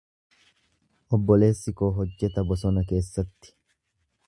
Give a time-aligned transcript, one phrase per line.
[1.17, 3.57] Obboleessi koo hojjeta bosona keessatti.